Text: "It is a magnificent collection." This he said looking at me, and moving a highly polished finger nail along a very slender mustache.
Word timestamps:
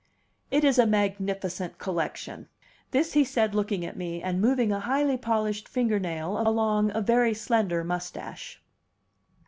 "It 0.49 0.63
is 0.63 0.79
a 0.79 0.87
magnificent 0.87 1.77
collection." 1.77 2.47
This 2.89 3.13
he 3.13 3.23
said 3.23 3.53
looking 3.53 3.85
at 3.85 3.95
me, 3.95 4.19
and 4.19 4.41
moving 4.41 4.71
a 4.71 4.79
highly 4.79 5.15
polished 5.15 5.69
finger 5.69 5.99
nail 5.99 6.39
along 6.41 6.89
a 6.95 7.01
very 7.01 7.35
slender 7.35 7.83
mustache. 7.83 8.63